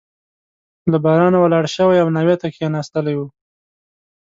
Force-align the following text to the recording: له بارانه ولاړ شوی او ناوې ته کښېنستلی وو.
له 0.91 0.97
بارانه 1.05 1.37
ولاړ 1.41 1.65
شوی 1.75 1.97
او 2.03 2.07
ناوې 2.15 2.35
ته 2.41 2.47
کښېنستلی 2.53 3.13
وو. 3.15 3.27